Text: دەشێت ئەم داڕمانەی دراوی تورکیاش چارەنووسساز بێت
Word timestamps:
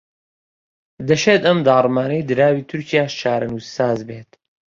دەشێت 1.07 1.41
ئەم 1.47 1.59
داڕمانەی 1.67 2.25
دراوی 2.29 2.67
تورکیاش 2.69 3.11
چارەنووسساز 3.21 3.99
بێت 4.07 4.31